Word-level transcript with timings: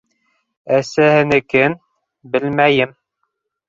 Әсәһенекен... 0.77 1.79
белмәйем. 2.35 3.01